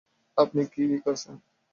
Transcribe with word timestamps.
আপনি 0.37 0.61
কী 0.65 0.81
করছেন? 1.05 1.35